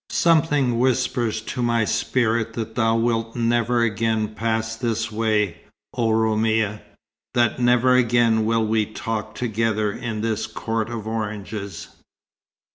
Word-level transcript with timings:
"Something 0.09 0.79
whispers 0.79 1.41
to 1.41 1.61
my 1.61 1.85
spirit 1.85 2.53
that 2.53 2.73
thou 2.73 2.95
wilt 2.97 3.35
never 3.35 3.83
again 3.83 4.33
pass 4.33 4.75
this 4.75 5.11
way, 5.11 5.61
oh 5.93 6.09
Roumia; 6.09 6.81
that 7.35 7.59
never 7.59 7.93
again 7.93 8.43
will 8.45 8.65
we 8.65 8.83
talk 8.87 9.35
together 9.35 9.91
in 9.91 10.21
this 10.21 10.47
court 10.47 10.89
of 10.89 11.05
oranges." 11.05 11.89